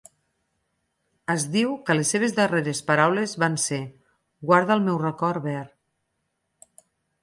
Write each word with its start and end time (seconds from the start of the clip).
Es 1.33 1.45
diu 1.57 1.75
que 1.89 1.97
les 1.99 2.15
seves 2.15 2.35
darreres 2.41 2.81
paraules 2.89 3.37
van 3.45 3.61
ser: 3.67 3.81
Guarda 4.51 4.79
el 4.81 4.87
meu 4.91 5.03
record 5.09 5.49
verd. 5.49 6.87